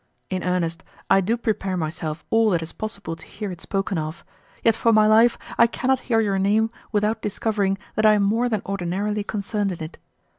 In 0.31 0.41
earnest, 0.41 0.83
I 1.11 1.21
do 1.21 1.37
prepare 1.37 1.77
myself 1.77 2.25
all 2.31 2.49
that 2.49 2.63
is 2.63 2.71
possible 2.71 3.15
to 3.15 3.23
hear 3.23 3.51
it 3.51 3.61
spoken 3.61 3.99
of, 3.99 4.25
yet 4.63 4.73
for 4.75 4.91
my 4.91 5.05
life 5.05 5.37
I 5.59 5.67
cannot 5.67 5.99
hear 6.09 6.19
your 6.21 6.39
name 6.39 6.71
without 6.91 7.21
discovering 7.21 7.77
that 7.93 8.07
I 8.07 8.13
am 8.13 8.23
more 8.23 8.49
than 8.49 8.63
ordinarily 8.65 9.23
concerned 9.23 9.73
in't. 9.79 9.99